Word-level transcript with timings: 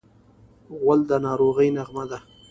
غول 0.79 0.99
د 1.09 1.11
ناروغۍ 1.25 1.69
نغمه 1.77 2.03
ده. 2.09 2.19